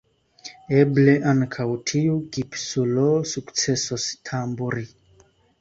[0.77, 4.91] Eble, ankaŭ tiu gipsulo sukcesos tamburi.